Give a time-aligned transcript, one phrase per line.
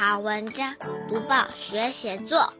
[0.00, 0.76] 好文章，
[1.08, 2.52] 读报学写作。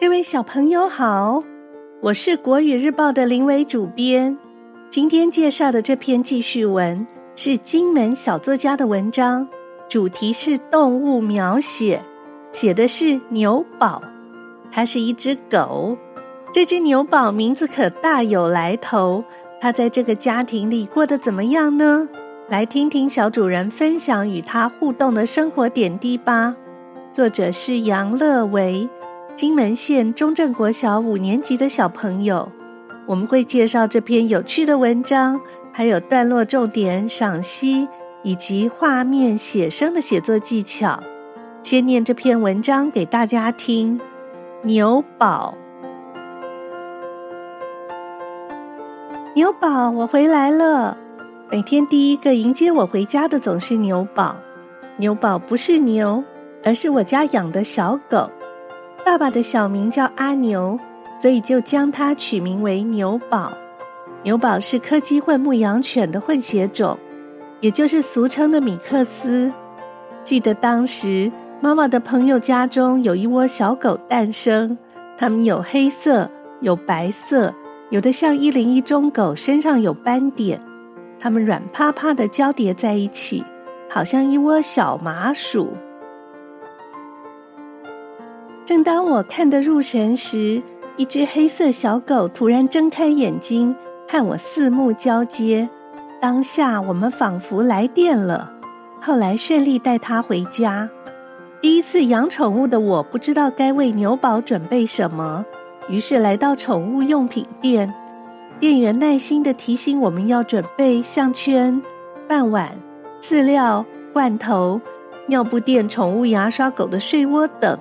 [0.00, 1.44] 各位小朋友好，
[2.00, 4.38] 我是国语日报的林伟主编。
[4.88, 9.46] 今天介绍的这篇记叙文是金门小作家的文章，
[9.90, 12.02] 主题是动物描写，
[12.50, 14.02] 写的是牛宝，
[14.72, 15.98] 它是一只狗。
[16.52, 19.22] 这只牛宝名字可大有来头，
[19.60, 22.08] 它在这个家庭里过得怎么样呢？
[22.48, 26.56] 来听听小主人分享与它互动的生活点滴吧。
[27.12, 28.88] 作者是杨乐维，
[29.36, 32.50] 金门县中正国小五年级的小朋友。
[33.06, 35.40] 我们会介绍这篇有趣的文章，
[35.72, 37.88] 还有段落重点赏析
[38.24, 41.00] 以及画面写生的写作技巧。
[41.62, 44.00] 先念这篇文章给大家听。
[44.64, 45.54] 牛宝。
[49.40, 50.94] 牛宝，我回来了。
[51.50, 54.36] 每天第一个迎接我回家的总是牛宝。
[54.98, 56.22] 牛宝不是牛，
[56.62, 58.30] 而是我家养的小狗。
[59.02, 60.78] 爸爸的小名叫阿牛，
[61.22, 63.50] 所以就将它取名为牛宝。
[64.24, 66.98] 牛宝是柯基混牧羊犬的混血种，
[67.60, 69.50] 也就是俗称的米克斯。
[70.22, 74.76] 记得当时妈妈的朋友家中有一窝小狗诞生，
[75.16, 76.30] 它们有黑色，
[76.60, 77.54] 有白色。
[77.90, 80.62] 有的像一零一中狗，身上有斑点，
[81.18, 83.44] 它们软趴趴的交叠在一起，
[83.88, 85.72] 好像一窝小麻薯。
[88.64, 90.62] 正当我看得入神时，
[90.96, 93.74] 一只黑色小狗突然睁开眼睛，
[94.08, 95.68] 和我四目交接。
[96.20, 98.52] 当下我们仿佛来电了。
[99.00, 100.88] 后来顺利带它回家。
[101.60, 105.44] 第一次养宠物的我，不知道该为牛宝准备什么。
[105.90, 107.92] 于是来到宠物用品店，
[108.60, 111.82] 店员耐心地提醒我们要准备项圈、
[112.28, 112.70] 饭碗、
[113.20, 114.80] 饲料、罐头、
[115.26, 117.76] 尿布垫、宠物牙刷、狗的睡窝等。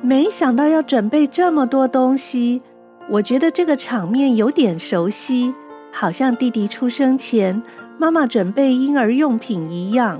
[0.00, 2.62] 没想到要准备这么多东西，
[3.10, 5.54] 我觉得这个场面有点熟悉，
[5.92, 7.62] 好像弟弟出生前
[7.98, 10.18] 妈妈准备婴儿用品一样。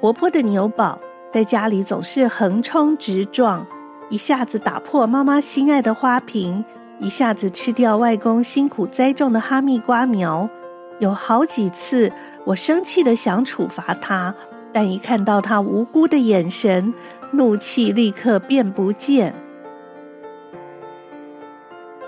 [0.00, 0.98] 活泼的牛宝
[1.32, 3.66] 在家里总是横冲直撞。
[4.14, 6.64] 一下子打破妈妈心爱的花瓶，
[7.00, 10.48] 一下子吃掉外公辛苦栽种的哈密瓜苗。
[11.00, 12.12] 有好几次，
[12.44, 14.32] 我生气的想处罚他，
[14.72, 16.94] 但一看到他无辜的眼神，
[17.32, 19.34] 怒气立刻变不见。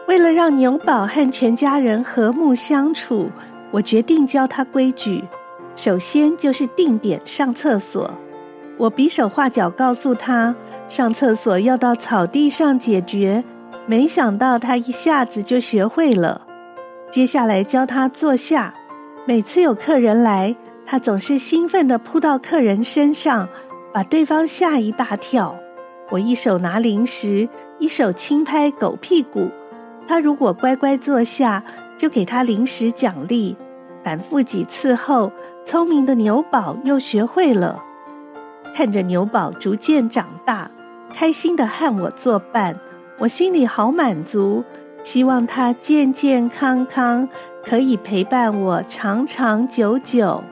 [0.06, 3.32] 为了让牛宝和全家人和睦相处，
[3.72, 5.24] 我决定教他规矩。
[5.74, 8.08] 首先就是定点上厕所。
[8.78, 10.54] 我比手画脚告诉他，
[10.86, 13.42] 上厕所要到草地上解决。
[13.86, 16.42] 没想到他一下子就学会了。
[17.10, 18.74] 接下来教他坐下，
[19.26, 20.54] 每次有客人来，
[20.84, 23.48] 他总是兴奋地扑到客人身上，
[23.92, 25.56] 把对方吓一大跳。
[26.10, 27.48] 我一手拿零食，
[27.78, 29.48] 一手轻拍狗屁股。
[30.06, 31.62] 他如果乖乖坐下，
[31.96, 33.56] 就给他零食奖励。
[34.04, 35.32] 反复几次后，
[35.64, 37.82] 聪明的牛宝又学会了。
[38.76, 40.70] 看着牛宝逐渐长大，
[41.14, 42.78] 开心的和我作伴，
[43.18, 44.62] 我心里好满足。
[45.02, 47.26] 希望他健健康康，
[47.64, 50.44] 可以陪伴我长长久久。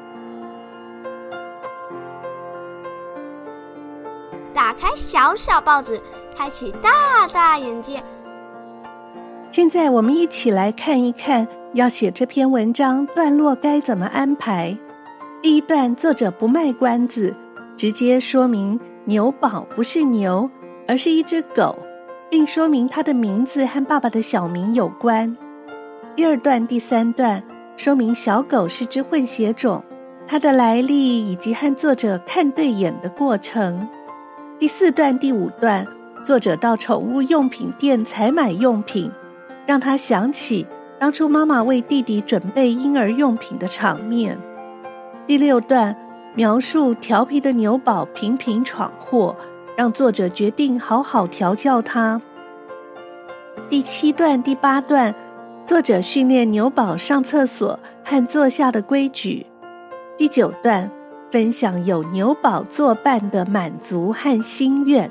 [4.54, 6.00] 打开小小报纸，
[6.34, 8.02] 开启大大眼界。
[9.50, 14.74] 现在我们一起来看一看，要写这篇文章段落该怎么安排。
[15.42, 17.34] 第一段，作者不卖关子。
[17.76, 20.48] 直接说明牛宝不是牛，
[20.86, 21.76] 而是一只狗，
[22.30, 25.36] 并说明它的名字和爸爸的小名有关。
[26.14, 27.42] 第二段、第三段
[27.76, 29.82] 说明小狗是只混血种，
[30.26, 33.86] 它的来历以及和作者看对眼的过程。
[34.56, 35.84] 第四段、第五段，
[36.22, 39.10] 作者到宠物用品店采买用品，
[39.66, 40.64] 让他想起
[40.98, 44.38] 当初妈妈为弟弟准备婴儿用品的场面。
[45.26, 45.94] 第六段。
[46.36, 49.36] 描述调皮的牛宝频频闯祸，
[49.76, 52.20] 让作者决定好好调教他。
[53.68, 55.14] 第七段、第八段，
[55.64, 59.46] 作者训练牛宝上厕所和坐下的规矩。
[60.18, 60.90] 第九段，
[61.30, 65.08] 分享有牛宝作伴的满足和心愿。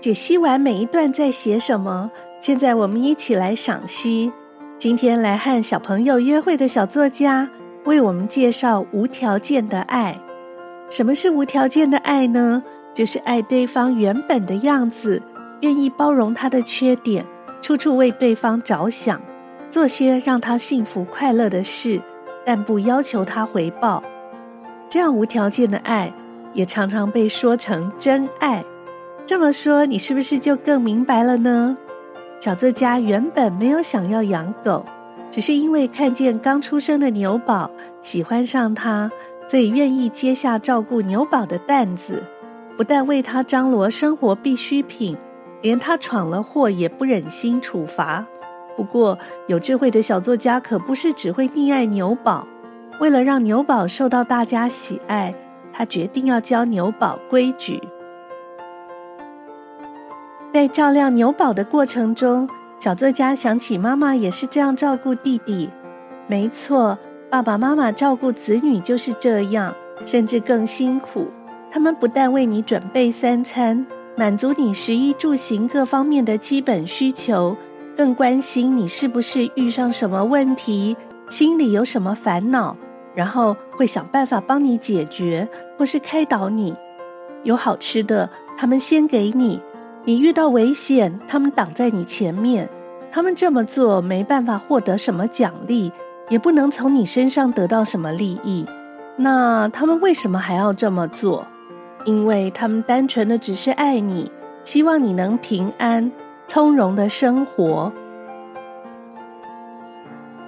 [0.00, 2.08] 解析完每一段在写什么，
[2.40, 4.32] 现在我们一起来赏析。
[4.78, 7.50] 今天来和小朋友约会的小作家。
[7.84, 10.18] 为我们介绍无条件的爱。
[10.88, 12.62] 什么是无条件的爱呢？
[12.92, 15.22] 就是爱对方原本的样子，
[15.60, 17.24] 愿意包容他的缺点，
[17.62, 19.20] 处处为对方着想，
[19.70, 22.00] 做些让他幸福快乐的事，
[22.44, 24.02] 但不要求他回报。
[24.88, 26.12] 这样无条件的爱，
[26.52, 28.64] 也常常被说成真爱。
[29.24, 31.78] 这么说，你是不是就更明白了呢？
[32.40, 34.84] 小作家原本没有想要养狗，
[35.30, 37.70] 只是因为看见刚出生的牛宝，
[38.02, 39.10] 喜欢上它，
[39.46, 42.22] 所以愿意接下照顾牛宝的担子，
[42.76, 45.16] 不但为他张罗生活必需品，
[45.62, 48.26] 连他闯了祸也不忍心处罚。
[48.76, 49.16] 不过，
[49.46, 52.46] 有智慧的小作家可不是只会溺爱牛宝。
[52.98, 55.34] 为了让牛宝受到大家喜爱，
[55.72, 57.80] 他决定要教牛宝规矩。
[60.52, 62.48] 在照料牛宝的过程中，
[62.80, 65.68] 小作家想起妈妈也是这样照顾弟弟。
[66.26, 66.98] 没错，
[67.30, 69.74] 爸爸妈妈照顾子女就是这样，
[70.06, 71.28] 甚至更辛苦。
[71.70, 73.86] 他们不但为你准备三餐，
[74.16, 77.54] 满足你食衣住行各方面的基本需求，
[77.94, 80.96] 更关心你是不是遇上什么问题，
[81.28, 82.74] 心里有什么烦恼。
[83.14, 86.74] 然后会想办法帮你解决，或是开导你。
[87.42, 89.60] 有好吃的，他们先给你；
[90.04, 92.68] 你遇到危险，他们挡在你前面。
[93.12, 95.92] 他们这么做没办法获得什么奖励，
[96.28, 98.64] 也不能从你身上得到什么利益。
[99.16, 101.46] 那他们为什么还要这么做？
[102.04, 104.30] 因为他们单纯的只是爱你，
[104.64, 106.10] 希望你能平安、
[106.46, 107.92] 从容的生活。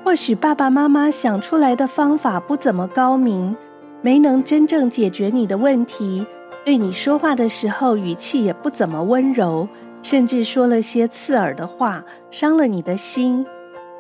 [0.05, 3.57] 或许爸爸妈妈想出来的方法不怎么高明，
[4.01, 6.25] 没能真正解决你的问题。
[6.65, 9.69] 对你说话的时候语气也不怎么温柔，
[10.03, 13.45] 甚至说了些刺耳的话，伤了你的心。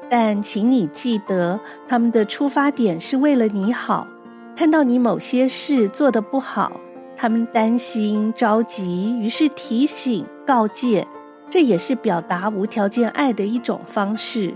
[0.08, 4.06] 但请你记得，他们的出发点是为了你好。
[4.54, 6.80] 看到你某些事做得不好，
[7.16, 11.08] 他们担心着急，于是提醒告诫，
[11.50, 14.54] 这也是表达无条件爱的一种方式。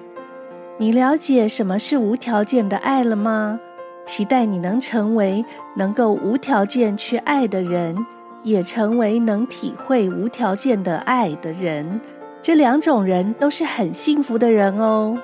[0.79, 3.59] 你了解什么是无条件的爱了吗？
[4.07, 5.45] 期待你能成为
[5.75, 8.07] 能够无条件去爱的人，
[8.43, 12.01] 也成为能体会无条件的爱的人。
[12.41, 15.19] 这两种人都是很幸福的人哦。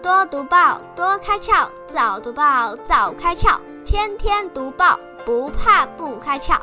[0.00, 6.56] 多读报，多开窍；早读报，早开窍；天天读报，不怕不开窍。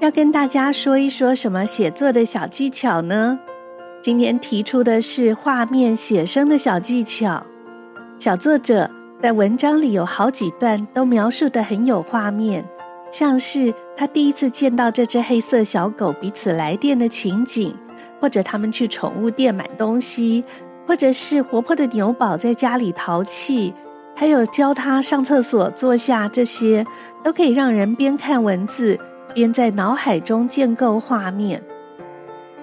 [0.00, 3.38] 要跟大家说一说什么写作的小技巧呢？
[4.02, 7.40] 今天提出的是画面写生的小技巧。
[8.18, 8.90] 小作者
[9.22, 12.64] 在文章里有好几段都描述得很有画面，
[13.12, 17.72] 像是他第一次见到这只黑色小狗彼此来电的情景，
[18.20, 20.42] 或者他们去宠物店买东西，
[20.84, 23.72] 或者是活泼的牛宝在家里淘气，
[24.16, 26.84] 还有教他上厕所坐下，这些
[27.22, 28.98] 都可以让人边看文字。
[29.32, 31.62] 边在脑海中建构画面。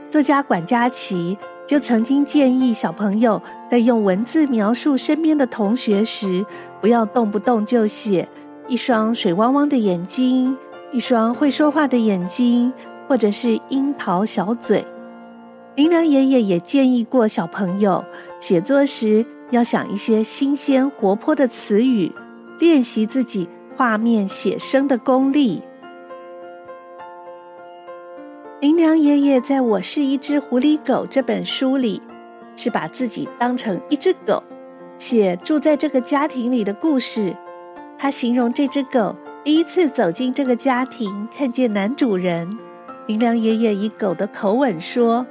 [0.09, 3.39] 作家管家琪就曾经建议小朋友
[3.69, 6.43] 在用文字描述身边的同学时，
[6.81, 8.27] 不要动不动就写
[8.67, 10.57] 一双水汪汪的眼睛，
[10.91, 12.73] 一双会说话的眼睛，
[13.07, 14.83] 或者是樱桃小嘴。
[15.75, 18.03] 林良爷爷也建议过小朋友
[18.39, 22.11] 写作时要想一些新鲜活泼的词语，
[22.57, 23.47] 练习自己
[23.77, 25.61] 画面写生的功力。
[28.79, 32.01] 林良爷爷在我是一只狐狸狗这本书里，
[32.55, 34.41] 是把自己当成一只狗，
[34.97, 37.35] 写住在这个家庭里的故事。
[37.97, 42.49] 他形容这只狗第一次走进这个家庭，看见男主人。
[43.07, 45.27] 林良爷爷以狗的口吻说：“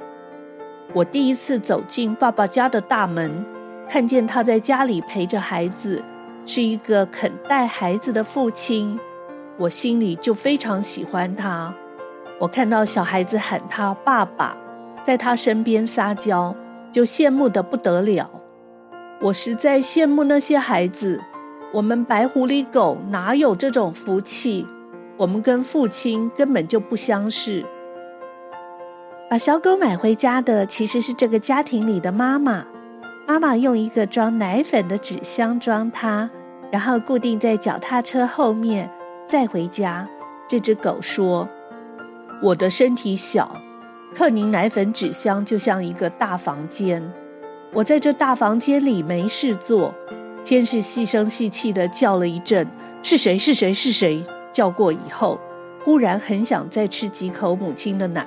[0.93, 3.43] 我第一次走进爸爸家的大门，
[3.89, 6.03] 看见他在家里陪着孩子，
[6.45, 8.99] 是一个肯带孩子的父亲，
[9.57, 11.73] 我心里就非常喜欢他。”
[12.39, 14.55] 我看到小孩子喊他爸爸，
[15.03, 16.55] 在他身边撒娇，
[16.91, 18.29] 就羡慕得不得了。
[19.21, 21.19] 我实在羡慕那些孩子。
[21.71, 24.65] 我们白狐狸狗哪有这种福气？
[25.17, 27.63] 我们跟父亲根本就不相识。
[29.29, 32.65] 把小狗买回家的其实是这个家庭里的妈妈。
[33.27, 36.27] 妈妈用一个装奶粉的纸箱装它，
[36.71, 38.89] 然后固定在脚踏车后面，
[39.27, 40.07] 再回家。
[40.47, 41.47] 这只狗说。
[42.41, 43.51] 我的身体小，
[44.15, 47.03] 克宁奶粉纸箱就像一个大房间。
[47.73, 49.93] 我在这大房间里没事做，
[50.41, 52.65] 监视细声细气地叫了一阵
[53.03, 53.37] ：“是谁？
[53.37, 53.73] 是谁？
[53.73, 55.37] 是谁？”叫过以后，
[55.83, 58.25] 忽然很想再吃几口母亲的奶。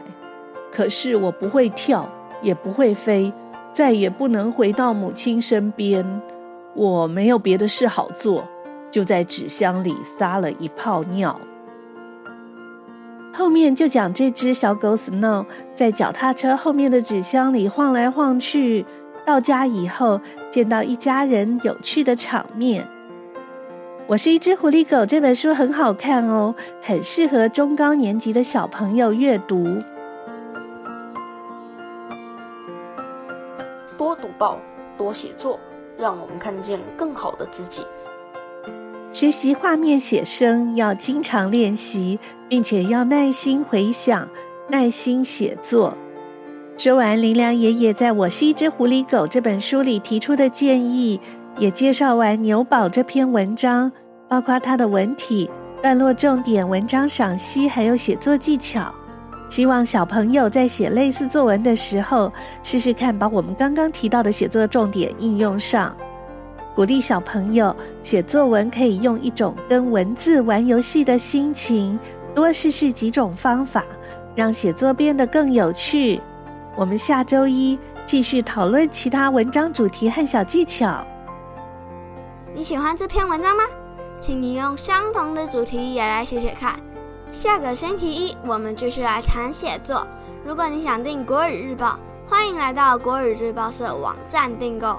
[0.70, 2.06] 可是我不会跳，
[2.42, 3.32] 也不会飞，
[3.72, 6.04] 再也不能回到母亲身边。
[6.74, 8.46] 我没有别的事好做，
[8.90, 11.40] 就在纸箱里撒了一泡尿。
[13.32, 18.84] 后面就讲这只小狗 Snow 在脚踏车后面的纸箱里晃来晃去。
[19.24, 20.20] 到家以后，
[20.50, 22.86] 见到一家人有趣的场面。
[24.08, 29.64] 我是一只狐狸狗，这本书很好看哦，很适合中高年级的小朋友阅读。
[33.96, 34.58] 多读报，
[34.98, 35.58] 多写作，
[35.96, 37.86] 让我们看见更好的自己。
[39.12, 44.26] 学习画面写生要经常练习，并且要耐心回想，
[44.70, 45.94] 耐心写作。
[46.78, 51.20] 说完林良爷爷在我是一只狐狸狗这本书里提出的建议，
[51.58, 53.92] 也介绍完牛宝这篇文章，
[54.30, 55.48] 包括它的文体、
[55.82, 58.92] 段落重点、文章赏析，还有写作技巧。
[59.50, 65.94] 希望小朋友在写类似作文的时候，试试看把我们刚刚提到的写作重点应用上。
[66.74, 71.98] 鼓励小朋友写作文，可以用一种跟文字玩游戏的心情，
[72.34, 73.84] 多试试几种方法，
[74.34, 76.18] 让写作变得更有趣。
[76.74, 81.04] 我们下周一继续讨论其他文章主题和小技巧。
[82.54, 83.64] 你喜欢这篇文章吗？
[84.18, 86.80] 请你用相同的主题也来写写看。
[87.30, 90.06] 下个星期一我们继续来谈写作。
[90.44, 94.98] 如果你想订国语日报，欢迎来到国语日报社网站订购。